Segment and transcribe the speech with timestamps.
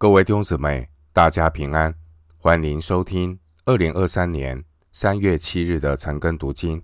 [0.00, 1.92] 各位弟兄姊妹，大家平安，
[2.36, 6.80] 欢迎收听二零二三年三月七日的晨更读经。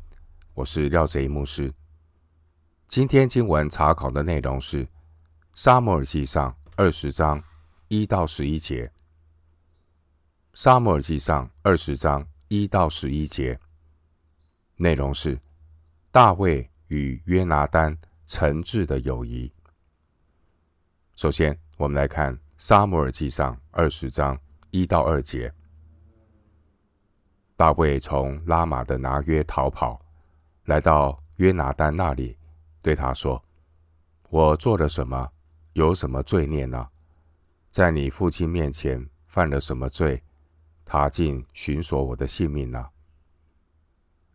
[0.55, 1.73] 我是廖哲一牧师。
[2.89, 4.85] 今天经文查考的内容是
[5.55, 7.41] 《撒母耳记上》二十章
[7.87, 8.87] 一到十一节，
[10.53, 13.57] 《撒母耳记上》二十章一到十一节
[14.75, 15.39] 内容是
[16.11, 17.97] 大卫与约拿单
[18.27, 19.53] 诚挚的友谊。
[21.15, 22.44] 首先，我们来看。
[22.67, 25.53] 撒母耳记上二十章一到二节，
[27.57, 30.01] 大卫从拉玛的拿约逃跑，
[30.65, 32.39] 来到约拿单那里，
[32.81, 33.45] 对他说
[34.31, 35.31] ：“我做了什么？
[35.75, 36.89] 有什么罪孽呢？
[37.71, 40.23] 在你父亲面前犯了什么罪？
[40.87, 42.89] 他竟寻索我的性命呢？”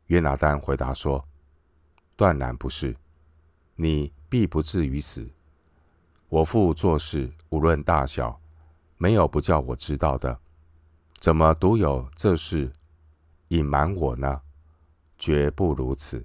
[0.05, 1.27] 约拿单回答说
[2.16, 2.96] ：“断然不是，
[3.73, 5.27] 你必不至于死。”
[6.30, 8.40] 我父做事无论大小，
[8.98, 10.40] 没有不叫我知道的。
[11.20, 12.71] 怎么独有这事
[13.48, 14.40] 隐瞒我呢？
[15.18, 16.24] 绝不如此。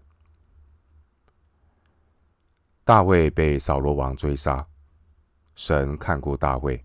[2.85, 4.67] 大卫被扫罗王追杀，
[5.55, 6.85] 神看顾大卫，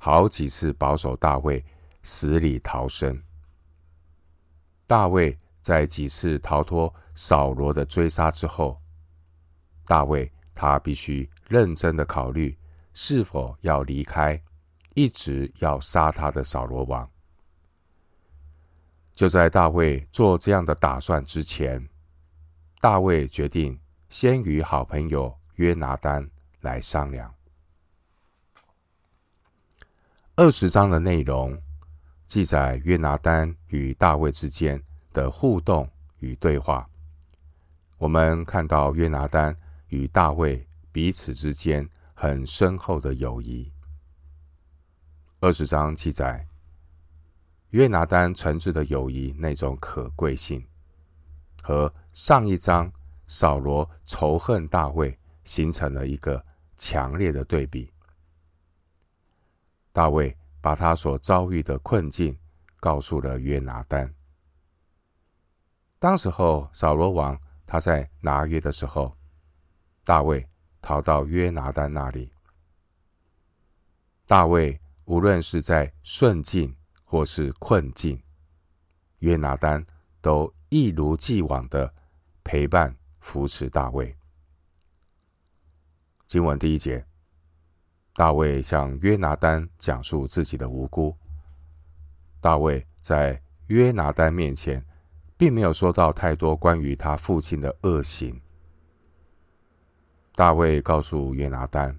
[0.00, 1.64] 好几次保守大卫
[2.02, 3.22] 死里逃生。
[4.84, 8.82] 大卫在几次逃脱扫罗的追杀之后，
[9.86, 10.30] 大卫。
[10.54, 12.56] 他必须认真的考虑
[12.92, 14.40] 是否要离开
[14.94, 17.08] 一直要杀他的扫罗王。
[19.14, 21.88] 就在大卫做这样的打算之前，
[22.80, 23.78] 大卫决定
[24.08, 26.28] 先与好朋友约拿单
[26.60, 27.32] 来商量。
[30.36, 31.60] 二十章的内容
[32.26, 35.88] 记载约拿单与大卫之间的互动
[36.20, 36.88] 与对话。
[37.98, 39.56] 我们看到约拿单。
[39.92, 43.70] 与大卫彼此之间很深厚的友谊。
[45.38, 46.48] 二十章记载
[47.70, 50.66] 约拿单诚挚的友谊那种可贵性，
[51.62, 52.90] 和上一章
[53.26, 56.42] 扫罗仇恨大卫形成了一个
[56.74, 57.92] 强烈的对比。
[59.92, 62.38] 大卫把他所遭遇的困境
[62.78, 64.14] 告诉了约拿单。
[65.98, 69.14] 当时候扫罗王他在拿约的时候。
[70.04, 70.46] 大卫
[70.80, 72.32] 逃到约拿单那里。
[74.26, 76.74] 大卫无论是在顺境
[77.04, 78.20] 或是困境，
[79.18, 79.84] 约拿单
[80.20, 81.92] 都一如既往的
[82.42, 84.16] 陪伴扶持大卫。
[86.26, 87.04] 经文第一节，
[88.14, 91.16] 大卫向约拿单讲述自己的无辜。
[92.40, 94.84] 大卫在约拿单面前，
[95.36, 98.40] 并没有说到太多关于他父亲的恶行。
[100.34, 101.96] 大卫告诉约拿单，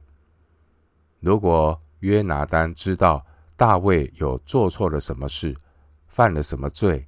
[1.19, 5.55] 如果约拿单知道大卫有做错了什么事，
[6.07, 7.07] 犯了什么罪，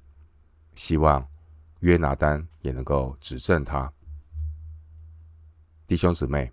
[0.76, 1.26] 希望
[1.80, 3.92] 约拿单也能够指正他。
[5.86, 6.50] 弟兄姊妹，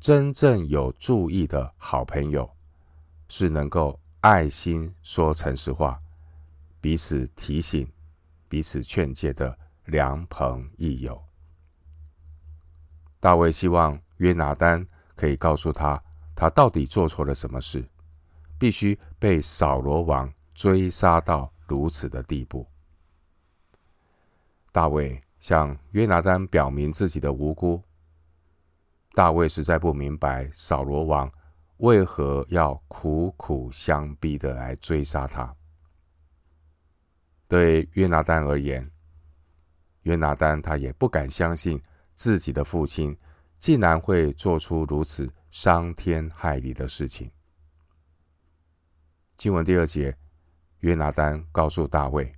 [0.00, 2.50] 真正有助益的好朋友，
[3.28, 5.98] 是能够爱心说诚实话，
[6.80, 7.90] 彼此提醒、
[8.48, 11.23] 彼此劝诫的良朋益友。
[13.24, 14.86] 大卫希望约拿单
[15.16, 15.98] 可以告诉他，
[16.36, 17.82] 他到底做错了什么事，
[18.58, 22.68] 必须被扫罗王追杀到如此的地步。
[24.70, 27.82] 大卫向约拿单表明自己的无辜。
[29.14, 31.32] 大卫实在不明白扫罗王
[31.78, 35.56] 为何要苦苦相逼的来追杀他。
[37.48, 38.90] 对约拿单而言，
[40.02, 41.82] 约拿单他也不敢相信。
[42.14, 43.16] 自己的父亲
[43.58, 47.30] 竟然会做出如此伤天害理的事情。
[49.36, 50.16] 经文第二节，
[50.80, 52.32] 约拿单告诉大卫，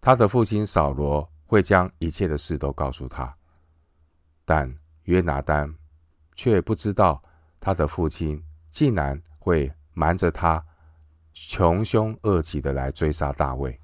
[0.00, 3.36] 他的父亲扫罗会将一切的事都告诉他，
[4.44, 5.72] 但约拿单
[6.34, 7.22] 却不知道
[7.60, 10.64] 他的父亲竟然会瞒着他，
[11.32, 13.80] 穷凶恶极的来追杀大卫。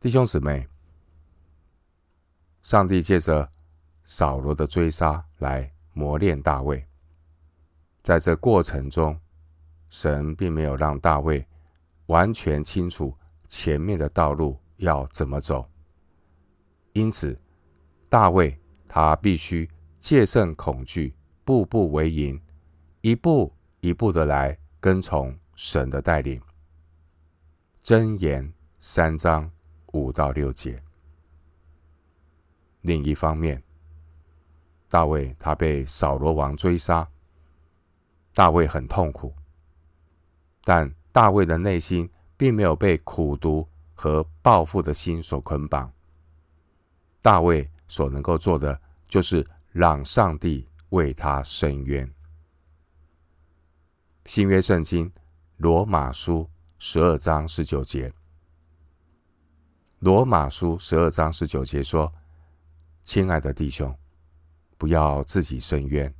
[0.00, 0.68] 弟兄姊妹。
[2.68, 3.50] 上帝借着
[4.04, 6.86] 扫罗的追杀来磨练大卫，
[8.02, 9.18] 在这过程中，
[9.88, 11.42] 神并没有让大卫
[12.08, 13.16] 完全清楚
[13.46, 15.66] 前面的道路要怎么走，
[16.92, 17.40] 因此，
[18.06, 18.54] 大卫
[18.86, 19.66] 他必须
[19.98, 21.16] 戒慎恐惧，
[21.46, 22.38] 步步为营，
[23.00, 23.50] 一步
[23.80, 26.38] 一步的来跟从神的带领。
[27.82, 29.50] 箴言三章
[29.94, 30.78] 五到六节。
[32.88, 33.62] 另一方面，
[34.88, 37.06] 大卫他被扫罗王追杀，
[38.32, 39.34] 大卫很痛苦，
[40.64, 45.92] 但大卫的内心并没有被苦毒和报复的心所捆绑。
[47.20, 52.10] 大卫所能够做的，就是让上帝为他伸冤。
[54.24, 55.12] 新约圣经
[55.58, 56.48] 罗马书
[56.78, 58.10] 十二章十九节，
[59.98, 62.10] 罗马书十二章十九节说
[63.08, 63.98] ：“亲爱的弟兄，
[64.76, 66.14] 不要自己伸冤，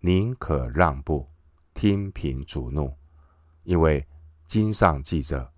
[0.00, 1.28] 宁可让步，
[1.74, 2.96] 听凭主怒，
[3.64, 4.08] 因为
[4.46, 5.52] 经上记着，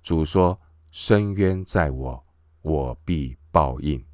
[0.00, 0.56] 主说：
[0.92, 2.24] 伸冤在我，
[2.62, 4.06] 我必报应。”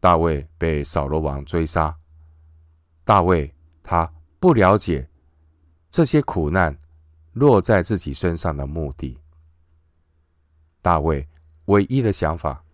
[0.00, 1.94] 大卫被扫罗王追杀，
[3.04, 4.10] 大卫他。
[4.40, 5.06] 不了解
[5.90, 6.74] 这些苦难
[7.34, 9.20] 落在自己身上的目的。
[10.80, 11.28] 大卫
[11.66, 12.64] 唯一的想法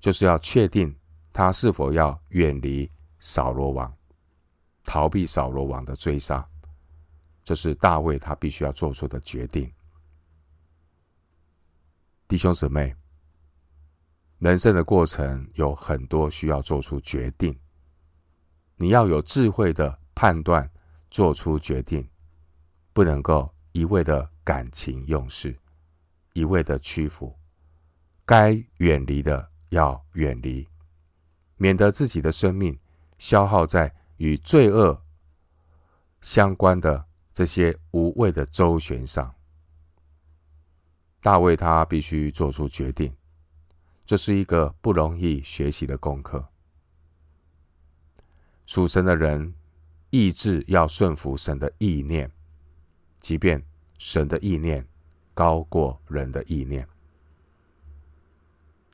[0.00, 0.94] 就是要确定
[1.32, 3.94] 他是否要远离扫罗王，
[4.84, 6.44] 逃避扫罗王的追杀。
[7.44, 9.70] 这是大卫他必须要做出的决定。
[12.26, 12.94] 弟兄姊妹，
[14.38, 17.56] 人生的过程有很多需要做出决定，
[18.76, 20.68] 你要有智慧的判断。
[21.12, 22.08] 做出决定，
[22.92, 25.58] 不能够一味的感情用事，
[26.34, 27.36] 一味的屈服。
[28.24, 30.68] 该远离的要远离，
[31.56, 32.78] 免得自己的生命
[33.18, 35.02] 消耗在与罪恶
[36.20, 39.34] 相关的这些无谓的周旋上。
[41.20, 43.16] 大卫他必须做出决定，
[44.04, 46.46] 这是一个不容易学习的功课。
[48.66, 49.54] 属神的人。
[50.12, 52.28] 意志要顺服神的意念，
[53.20, 53.64] 即便
[53.96, 54.84] 神的意念
[55.34, 56.84] 高过人的意念。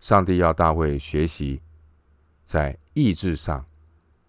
[0.00, 1.60] 上帝要大卫学习
[2.44, 3.66] 在意志上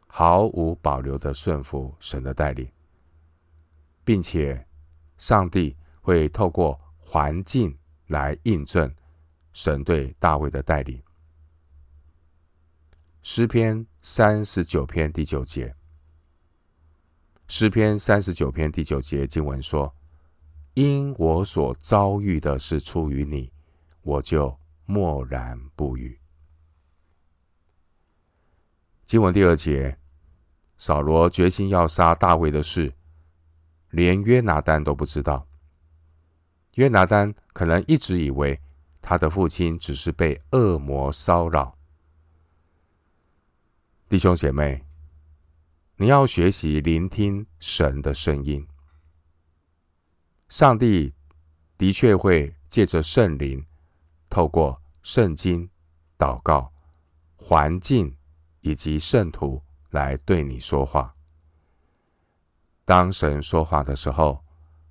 [0.08, 2.68] 毫无保留的顺服神的带领，
[4.04, 4.66] 并且
[5.18, 7.78] 上帝会透过环境
[8.08, 8.94] 来印证
[9.54, 11.02] 神对大卫的带领。
[13.22, 15.76] 诗篇三十九篇第九节。
[17.50, 19.94] 诗篇三十九篇第九节经文说
[20.76, 23.52] ：“因我所遭遇的是出于你，
[24.02, 26.20] 我就默然不语。”
[29.06, 30.00] 经文第二节，
[30.76, 32.96] 扫罗决心要杀大卫的事，
[33.92, 35.48] 连约拿单都不知道。
[36.74, 38.60] 约拿单可能一直以为
[39.00, 41.78] 他的父亲只是被恶魔骚扰。
[44.10, 44.84] 弟兄姐妹。
[46.00, 48.68] 你要学习聆听神的声音。
[50.48, 51.16] 上帝
[51.76, 53.66] 的确会借着圣灵，
[54.30, 55.70] 透过圣经、
[56.18, 56.72] 祷告、
[57.36, 58.16] 环境
[58.62, 61.16] 以及圣徒来对你说话。
[62.86, 64.44] 当神说话的时候，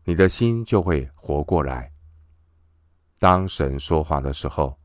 [0.04, 1.92] 你的心就会活过来。
[3.18, 4.78] 当神说话的时候，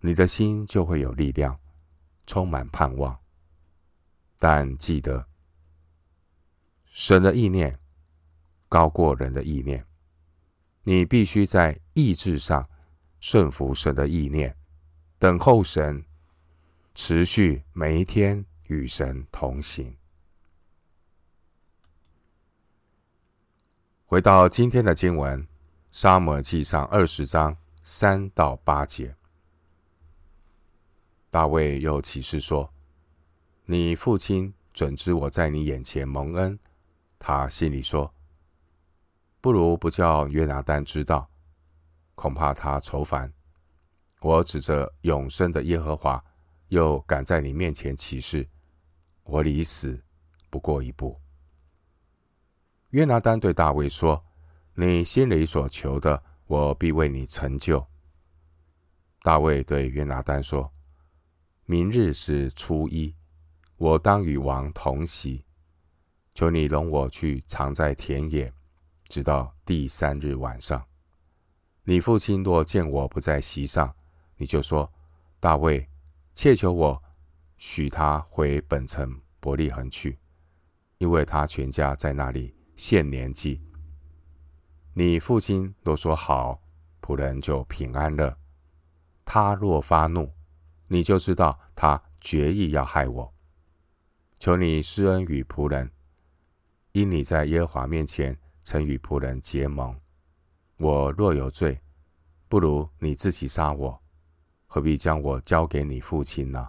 [0.00, 1.58] 你的心就会有力量，
[2.26, 3.18] 充满盼望。
[4.38, 5.26] 但记得。
[6.90, 7.76] 神的意念
[8.68, 9.84] 高过人的意念，
[10.84, 12.68] 你必须在意志上
[13.24, 14.54] 顺服神的意念，
[15.18, 16.04] 等候神，
[16.94, 19.96] 持续每一天与神同行。
[24.04, 25.42] 回到今天的经文，
[25.90, 29.16] 《撒母耳记上》二十章三到八节，
[31.30, 32.74] 大卫又起誓说
[33.64, 36.58] ：“你父亲准知我在你眼前蒙恩。”
[37.18, 38.12] 他心里说
[39.40, 41.30] ：“不如不叫约拿单知道，
[42.14, 43.32] 恐怕他愁烦。
[44.20, 46.24] 我指着永生的耶和华，
[46.68, 48.48] 又敢在你面前起誓，
[49.22, 50.02] 我离死
[50.50, 51.20] 不过一步。”
[52.90, 54.24] 约拿单对大卫说
[54.74, 57.86] ：“你心里所求的，我必为你成就。”
[59.22, 60.72] 大卫对约拿单说
[61.66, 63.14] ：“明日是初一，
[63.76, 65.44] 我当与王同席。”
[66.34, 68.52] 求你容我去藏在田野，
[69.04, 70.84] 直到第三日晚上。
[71.86, 73.94] 你父亲若见我不在席上，
[74.36, 74.90] 你就说：
[75.38, 75.86] 大卫
[76.32, 77.02] 切求我
[77.58, 80.18] 许他回本城伯利恒去，
[80.96, 83.60] 因为他全家在那里献年祭。
[84.94, 86.58] 你父亲若说好，
[87.02, 88.38] 仆人就平安了。
[89.26, 90.32] 他若发怒，
[90.88, 93.34] 你就知道他决意要害我。
[94.38, 95.90] 求你施恩与仆人。
[96.92, 99.98] 因你在耶和华面前曾与仆人结盟，
[100.84, 101.80] 我若有罪，
[102.46, 104.02] 不如你自己杀我，
[104.66, 106.68] 何必将我交给你父亲呢？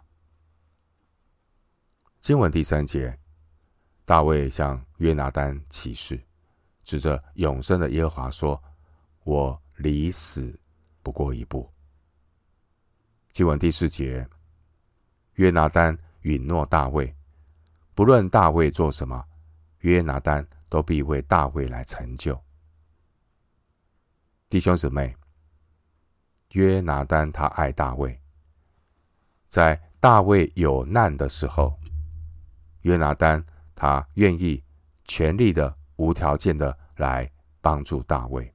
[2.22, 3.20] 经文第三节，
[4.06, 6.18] 大卫向约拿单起誓，
[6.86, 8.64] 指着永生的耶和华说
[9.26, 10.58] ：“我离死
[11.04, 11.70] 不过一步。”
[13.34, 14.26] 经文第四节，
[15.34, 17.14] 约拿单允诺大卫，
[17.94, 19.26] 不论大卫做什么，
[19.80, 22.42] 约拿单都必为大卫来成就。
[24.56, 25.14] 弟兄姊妹，
[26.54, 28.22] 约拿丹他爱大卫，
[29.50, 31.78] 在大卫有难的时候，
[32.84, 33.46] 约拿丹
[33.76, 34.64] 他愿意
[35.04, 38.50] 全力的、无条件的来帮助大卫。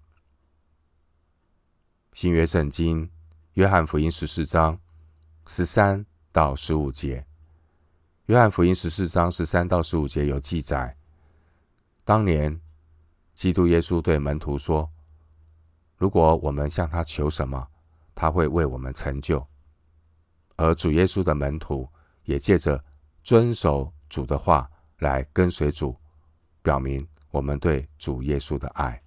[2.14, 3.10] 新约圣经
[3.52, 4.80] 约翰福音十四章
[5.46, 7.26] 十三到十五节，
[8.24, 10.96] 约翰福音十四章十三到十五节有记载，
[12.04, 12.58] 当年
[13.34, 14.90] 基督耶稣对门徒说。
[16.00, 17.68] 如果我们向他求什么，
[18.14, 19.46] 他会为我们成就。
[20.56, 21.86] 而主耶稣的门徒
[22.24, 22.82] 也借着
[23.22, 24.66] 遵守主的话
[25.00, 25.94] 来跟随主，
[26.62, 28.98] 表明我们对主耶稣的爱。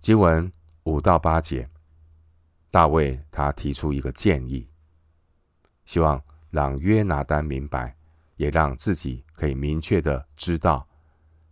[0.00, 0.50] 经文
[0.84, 1.68] 五到八节，
[2.70, 4.66] 大卫他提出一个建议，
[5.84, 7.94] 希望让约拿单明白，
[8.36, 10.88] 也让自己可以明确的知道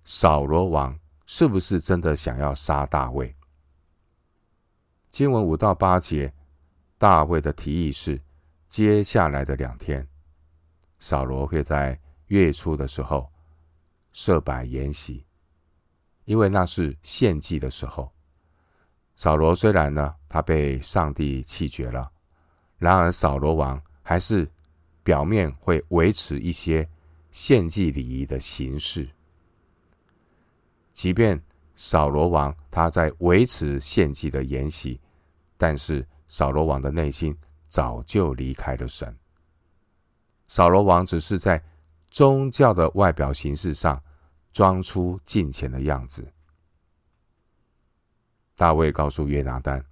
[0.07, 0.99] 扫罗王。
[1.27, 3.35] 是不是真的想要杀大卫？
[5.11, 6.33] 经文五到八节，
[6.97, 8.23] 大卫的提议是：
[8.69, 10.07] 接下来的两天，
[11.01, 13.29] 扫罗会在月初的时候
[14.13, 15.27] 设摆筵席，
[16.27, 18.13] 因为那是献祭的时候。
[19.17, 22.13] 扫罗虽然呢，他被上帝弃绝了，
[22.79, 24.49] 然而扫罗王还是
[25.03, 26.89] 表面会维持一些
[27.33, 29.09] 献祭礼仪的形式。
[30.97, 31.39] 即便
[31.75, 34.99] 扫罗王他在维持献祭的筵席，
[35.59, 37.37] 但是扫罗王的内心
[37.69, 39.15] 早就离开了神。
[40.49, 41.63] 扫罗王只是在
[42.09, 44.03] 宗教的外表形式上
[44.53, 46.33] 装出敬虔的样子。
[48.55, 49.85] 大卫告诉约拿单，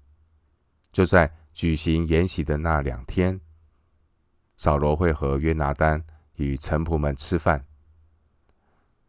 [0.90, 3.38] 就在举行筵席的那两天，
[4.56, 6.02] 扫罗会和约拿单
[6.36, 7.62] 与臣仆们吃饭。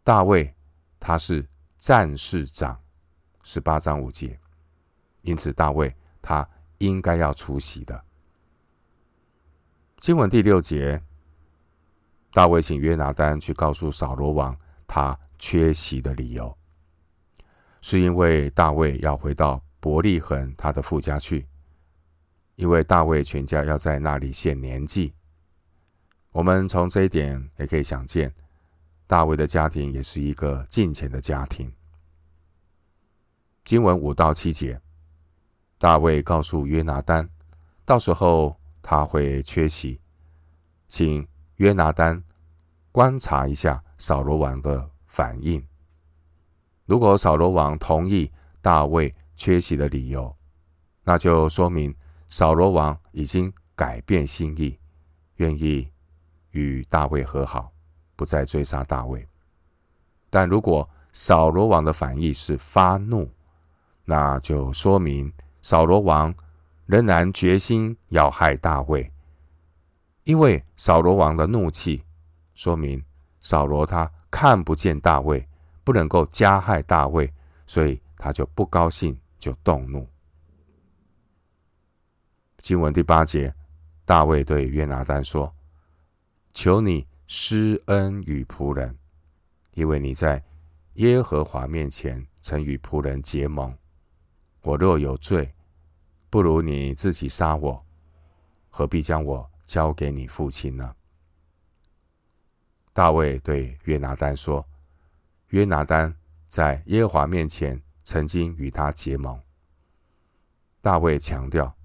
[0.04, 0.54] 大卫
[1.00, 1.48] 他是。
[1.78, 2.80] 战士长，
[3.44, 4.40] 十八章五节，
[5.22, 6.48] 因此大卫他
[6.80, 8.04] 应该要出席的。
[10.00, 11.02] 经文第六节，
[12.32, 14.56] 大卫请约拿单去告诉扫罗王
[14.88, 16.56] 他缺席的理由，
[17.82, 21.48] 是因为大卫要回到伯利恒他的父家去，
[22.56, 25.14] 因为大卫全家要在那里献年祭。
[26.32, 28.34] 我们从这一点也可以想见。
[29.08, 31.72] 大卫的家庭也是一个敬虔的家庭。
[33.64, 34.80] 经文五到七节，
[35.78, 37.28] 大卫告诉约拿单，
[37.84, 40.00] 到时候他会缺席，
[40.88, 42.24] 请约拿单
[42.92, 45.64] 观察一下扫罗王的反应。
[46.86, 48.32] 如果扫罗王同意
[48.62, 50.36] 大卫缺席的理由，
[51.04, 51.96] 那就说明
[52.28, 54.80] 扫罗王已经改变心意，
[55.36, 55.92] 愿意
[56.52, 57.75] 与大卫和好。
[58.16, 59.28] 不再追杀大卫，
[60.30, 63.30] 但如果扫罗王的反应是发怒，
[64.06, 65.32] 那就说明
[65.62, 66.34] 扫罗王
[66.86, 69.12] 仍然决心要害大卫。
[70.24, 72.04] 因为扫罗王的怒气，
[72.54, 73.04] 说明
[73.40, 75.48] 扫罗他看不见大卫，
[75.84, 77.32] 不能够加害大卫，
[77.68, 80.08] 所以他就不高兴，就动怒。
[82.60, 83.54] 经文第八节，
[84.06, 85.54] 大卫对约拿单说
[86.54, 88.98] ：“求你。”施恩与仆人，
[89.74, 90.44] 因为你在
[90.96, 93.76] 耶和华面前曾与仆人结盟。
[94.62, 95.54] 我若有罪，
[96.30, 97.84] 不如你自己杀我，
[98.70, 100.96] 何必将我交给你父亲呢？
[102.94, 104.66] 大卫对约拿单说
[105.50, 106.16] ：“约拿单
[106.48, 109.40] 在耶和华面前曾经与他结盟。”
[110.80, 111.76] 大卫强调，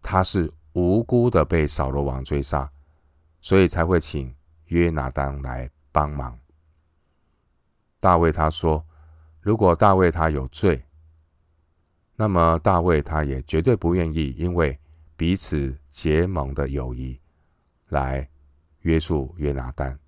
[0.00, 2.70] 他是无辜的被扫罗王追杀，
[3.40, 4.32] 所以才会请。
[4.70, 6.38] 约拿单来帮忙。
[7.98, 8.84] 大卫他说
[9.42, 10.82] ：“如果大卫他有罪，
[12.14, 14.78] 那么大卫他也绝对不愿意因为
[15.16, 17.20] 彼此结盟的友谊
[17.88, 18.26] 来
[18.82, 19.98] 约束约拿单。”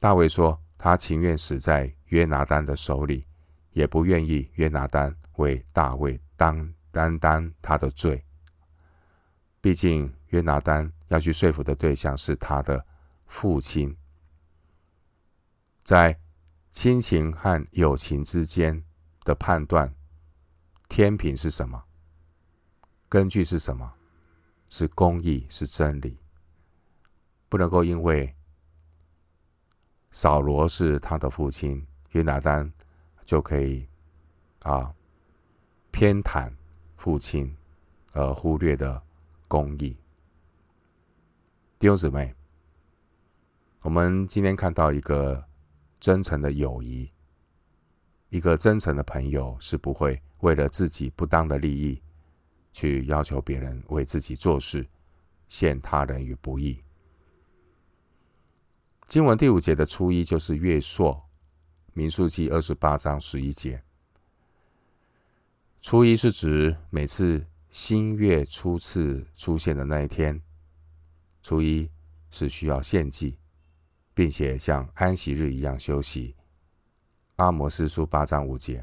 [0.00, 3.24] 大卫说：“他情愿死在约拿单的手里，
[3.70, 8.20] 也不愿意约拿单为大卫当担当他的罪。
[9.60, 12.84] 毕竟约拿单要去说服的对象是他的。”
[13.26, 13.96] 父亲
[15.82, 16.18] 在
[16.70, 18.84] 亲情和友情之间
[19.24, 19.94] 的判断，
[20.88, 21.84] 天平是什么？
[23.08, 23.94] 根据是什么？
[24.68, 26.18] 是公义，是真理。
[27.48, 28.34] 不能够因为
[30.10, 32.72] 扫罗是他的父亲，约拿单
[33.24, 33.88] 就可以
[34.62, 34.94] 啊
[35.92, 36.52] 偏袒
[36.96, 37.56] 父亲，
[38.12, 39.00] 而忽略的
[39.46, 39.96] 公义。
[41.78, 42.34] 弟兄姊妹，
[43.86, 45.46] 我们今天看到一个
[46.00, 47.08] 真诚的友谊，
[48.30, 52.02] 一个真诚的朋友是不会为了自己不当的利益，
[52.72, 54.84] 去要求别人为自己做事，
[55.46, 56.82] 陷他人于不义。
[59.06, 61.24] 经文第五节的初一就是月朔，
[61.92, 63.80] 民数记二十八章十一节。
[65.80, 70.42] 初一是指每次新月初次出现的那一天。
[71.40, 71.88] 初一
[72.32, 73.38] 是需要献祭，
[74.16, 76.34] 并且像安息日一样休息。
[77.36, 78.82] 阿摩斯书八章五节。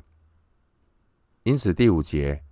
[1.42, 2.44] 因此第五节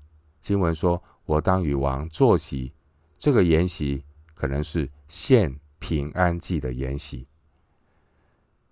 [0.42, 2.74] 经文说：“我当与王坐席。”
[3.20, 7.28] 这个筵席可能是献平安祭的筵席。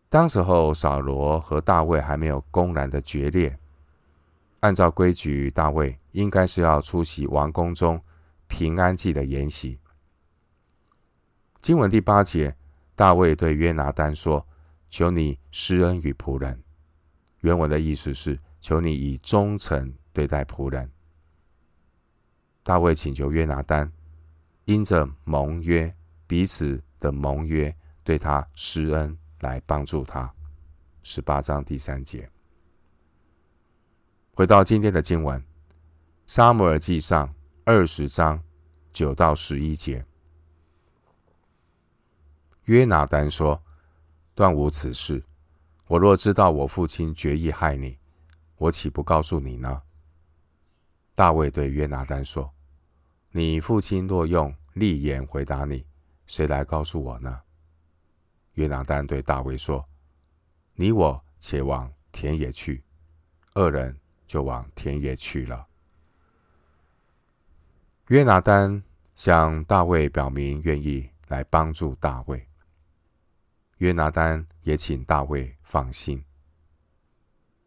[0.09, 3.59] 当时候，扫罗和大卫还没有公然的决裂。
[4.61, 8.03] 按照规矩，大卫应该是要出席王宫中
[8.47, 9.79] 平安祭的筵席。
[11.61, 12.57] 经文第八节，
[12.99, 14.45] 大卫对约拿单说
[14.91, 16.61] ：“求你施恩于仆人。”
[17.39, 20.91] 原文的意思是：“求你以忠诚对待仆人。”
[22.61, 23.89] 大卫请求约拿单，
[24.65, 25.95] 因着盟约，
[26.27, 29.17] 彼此的盟约，对他施恩。
[29.39, 30.29] 来帮助他。
[31.01, 32.29] 十八章第三节，
[34.33, 35.39] 回到今天的经文，
[36.27, 37.25] 《撒母耳记上》
[37.63, 38.43] 二十章
[38.91, 40.05] 九到十一节。
[42.69, 43.63] 约拿单说
[44.35, 45.23] ：“断无此事。
[45.87, 47.97] 我若知道我父亲决意害你，
[48.57, 49.81] 我岂不告诉你呢？”
[51.15, 52.53] 大卫对约拿单说
[53.33, 55.83] ：“你父亲若用利言回答你，
[56.27, 57.41] 谁来告诉我呢？”
[58.53, 59.83] 约拿单对大卫说
[60.77, 62.83] ：“你我且往田野去。”
[63.55, 65.65] 二人就往田野去了。
[68.09, 68.83] 约拿单
[69.15, 72.45] 向大卫表明愿意来帮助大卫。
[73.79, 76.23] 约拿单也请大卫放心。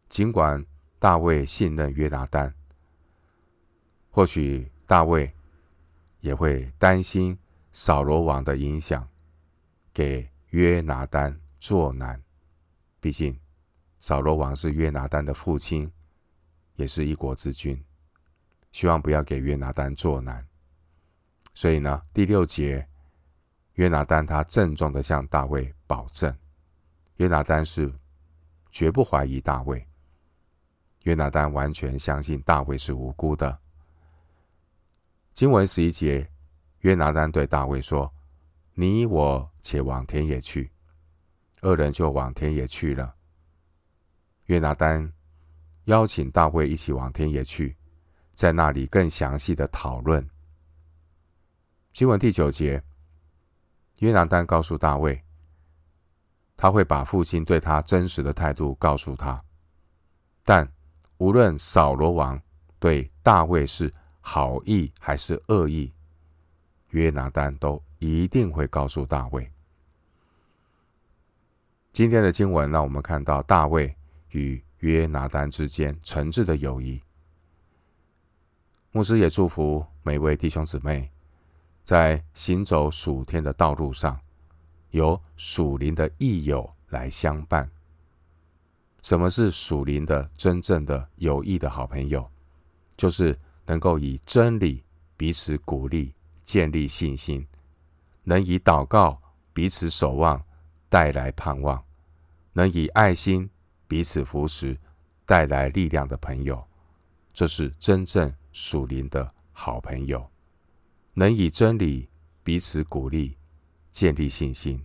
[0.09, 0.65] 尽管
[0.97, 2.51] 大卫信任约拿单，
[4.09, 5.31] 或许大卫
[6.21, 7.37] 也会担心
[7.71, 9.07] 扫罗王的影响，
[9.93, 10.27] 给。
[10.53, 12.21] 约拿单作难，
[12.99, 13.35] 毕竟
[13.97, 15.91] 扫罗王是约拿单的父亲，
[16.75, 17.83] 也是一国之君，
[18.71, 20.47] 希望不要给约拿单作难。
[21.55, 22.87] 所以呢，第六节，
[23.73, 26.35] 约拿单他郑重的向大卫保证，
[27.17, 27.93] 约拿丹是
[28.71, 29.87] 绝不怀疑大卫，
[31.03, 33.59] 约拿丹完全相信大卫是无辜的。
[35.35, 36.27] 经文十一节，
[36.79, 38.11] 约拿丹对大卫说。
[38.73, 40.71] 你我且往田野去，
[41.61, 43.13] 二人就往田野去了。
[44.45, 45.13] 约拿丹
[45.83, 47.77] 邀请大卫一起往田野去，
[48.33, 50.27] 在那里更详细的讨论。
[51.91, 52.83] 经文第九节，
[53.99, 55.23] 约拿丹告诉大卫，
[56.63, 59.43] 他会把父亲对他真实的态度告诉他，
[60.45, 60.65] 但
[61.17, 62.41] 无论扫罗王
[62.79, 65.91] 对大卫是好意还是恶意，
[66.91, 67.83] 约拿单都。
[67.99, 69.51] 一定会告诉大卫。
[71.91, 73.93] 今天的经文让我们看到大卫
[74.29, 77.01] 与约拿单之间诚挚的友谊。
[78.91, 81.11] 牧师也祝福每位弟兄姊妹，
[81.83, 84.17] 在行走属天的道路上，
[84.93, 87.67] 有属灵的益友来相伴。
[89.01, 92.29] 什么是属灵的真正的有益的好朋友？
[92.95, 94.83] 就是能够以真理
[95.17, 97.45] 彼此鼓励，建立信心。
[98.23, 99.19] 能以祷告
[99.51, 100.41] 彼此守望，
[100.89, 101.83] 带来盼望；
[102.53, 103.49] 能以爱心
[103.87, 104.77] 彼此扶持，
[105.25, 106.63] 带来力量的朋友，
[107.33, 110.29] 这是真正属灵的好朋友。
[111.15, 112.07] 能以真理
[112.43, 113.35] 彼此鼓励，
[113.93, 114.83] 建立信心；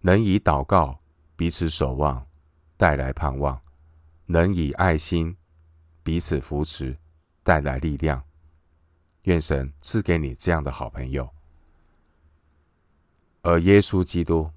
[0.00, 1.00] 能以祷告
[1.34, 2.26] 彼此守望，
[2.76, 3.60] 带来盼望；
[4.24, 5.36] 能以爱心
[6.04, 6.96] 彼此扶持，
[7.42, 8.22] 带来力量。
[9.24, 11.28] 愿神赐给你这样的好朋友。
[13.42, 14.48] 而耶稣基督，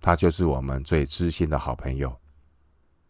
[0.00, 2.20] 他就是我们最知心的好朋友。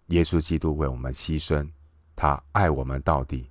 [0.09, 1.71] 耶稣基督为我们牺牲，
[2.15, 3.51] 他爱我们到底。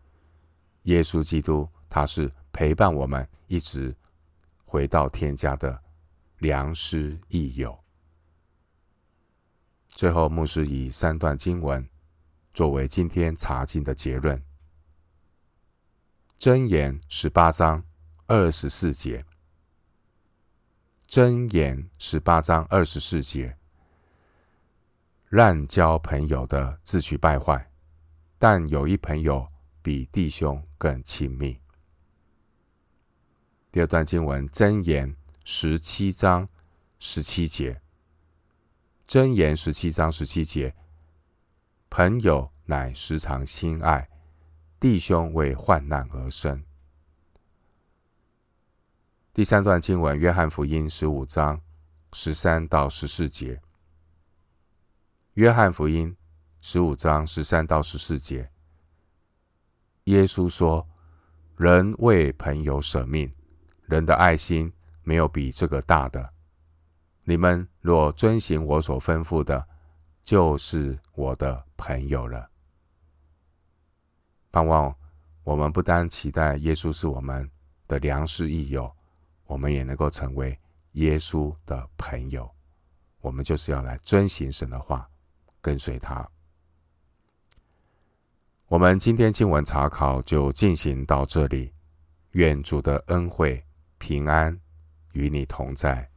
[0.83, 3.95] 耶稣基督，他是陪伴我们一直
[4.65, 5.81] 回到天家的
[6.39, 7.83] 良师益友。
[9.87, 11.89] 最后，牧师以三段经文
[12.51, 14.43] 作为今天查经的结论：
[16.37, 17.83] 箴言十八章
[18.27, 19.25] 二十四节。
[21.07, 23.57] 箴言十八章二十四节：
[25.29, 27.71] 滥交朋友的自取败坏，
[28.37, 29.47] 但有一朋友
[29.81, 31.59] 比弟兄更亲密。
[33.71, 35.15] 第二段经文，箴言
[35.49, 36.49] 十七章
[36.99, 37.81] 十七节。
[39.07, 40.75] 箴言十七章十七节，
[41.89, 44.09] 朋友乃时常亲爱，
[44.77, 46.65] 弟兄为患难而生。
[49.33, 51.61] 第三段经文，约翰福音十五章
[52.11, 53.61] 十三到十四节。
[55.35, 56.13] 约翰福音
[56.59, 58.51] 十五章十三到十四节，
[60.03, 60.85] 耶稣说
[61.55, 63.33] ：“人为朋友舍命，
[63.83, 64.73] 人的爱心
[65.07, 66.33] 没有比这个大的。”
[67.23, 69.65] 你们若遵行我所吩咐的，
[70.25, 72.49] 就是我的朋友了。
[74.51, 74.93] 盼望
[75.43, 77.49] 我们不单期待耶稣是我们
[77.87, 78.93] 的良师益友，
[79.45, 80.59] 我们也能够成为
[80.93, 82.49] 耶稣的朋友。
[83.21, 85.09] 我们就是要来遵行神的话，
[85.61, 86.29] 跟随他。
[88.67, 91.73] 我们今天经文查考就进行到这里。
[92.31, 93.63] 愿主的恩惠
[93.97, 94.57] 平安
[95.17, 96.07] 与你同在。